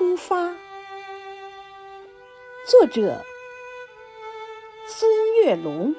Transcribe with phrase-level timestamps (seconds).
[0.00, 0.54] 出发。
[2.66, 3.22] 作者：
[4.86, 5.10] 孙
[5.44, 5.94] 月龙。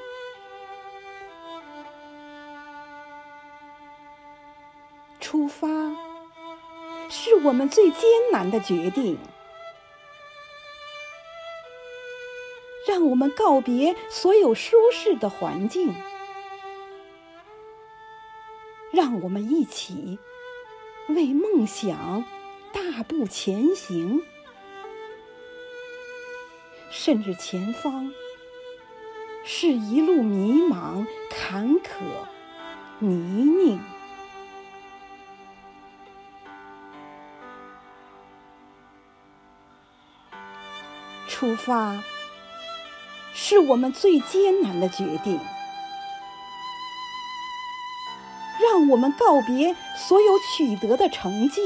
[5.19, 5.67] 出发
[7.11, 8.01] 是我们最艰
[8.31, 9.19] 难的决定，
[12.87, 15.93] 让我们告别所有舒适的环境，
[18.91, 20.17] 让我们一起
[21.09, 22.25] 为梦想
[22.73, 24.21] 大步前行。
[26.89, 28.11] 甚至前方
[29.45, 32.01] 是一路迷茫、坎坷、
[32.99, 33.79] 泥泞。
[41.27, 42.03] 出发
[43.33, 45.39] 是我们最艰难的决定，
[48.61, 51.61] 让我们告别所有取得的成绩，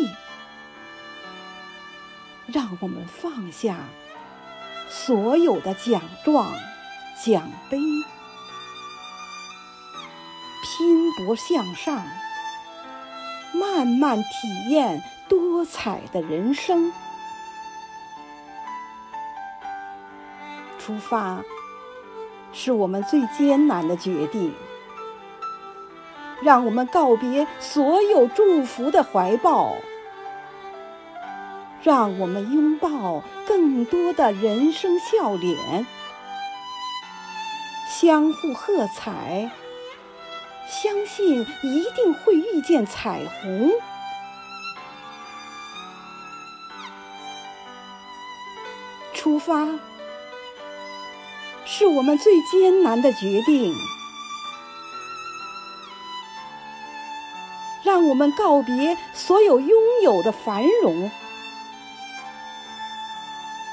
[2.47, 3.77] 让我们放下。
[4.87, 6.53] 所有的奖状、
[7.23, 7.77] 奖杯，
[10.61, 12.05] 拼搏向上，
[13.53, 16.93] 慢慢体验多彩的人生。
[20.77, 21.43] 出发
[22.53, 24.53] 是我们最艰难的决定，
[26.43, 29.73] 让我们告别所有祝福的怀抱。
[31.85, 35.85] 让我们拥抱更多的人生笑脸，
[37.87, 39.51] 相互喝彩，
[40.67, 43.71] 相信一定会遇见彩虹。
[49.13, 49.67] 出发
[51.65, 53.75] 是我们最艰难的决定，
[57.83, 61.11] 让我们告别所有拥有的繁荣。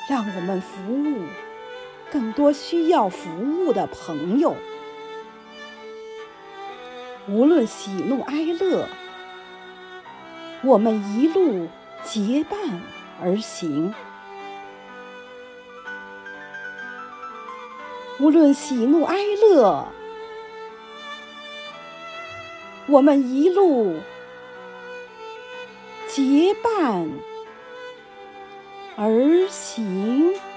[0.09, 1.25] 让我们服务
[2.11, 3.31] 更多需要服
[3.65, 4.57] 务的朋友，
[7.29, 8.89] 无论喜怒哀乐，
[10.63, 11.69] 我们一路
[12.03, 12.59] 结伴
[13.23, 13.95] 而行；
[18.19, 19.87] 无论喜怒哀乐，
[22.89, 24.01] 我们一路
[26.09, 27.09] 结伴。
[28.97, 30.52] 而行。